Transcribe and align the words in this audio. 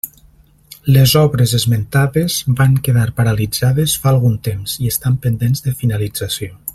Les 0.95 1.11
obres 1.19 1.53
esmentades 1.57 2.37
van 2.63 2.73
quedar 2.89 3.05
paralitzades 3.21 3.93
fa 4.05 4.13
algun 4.15 4.37
temps 4.51 4.77
i 4.87 4.93
estan 4.97 5.23
pendents 5.27 5.67
de 5.69 5.79
finalització. 5.85 6.55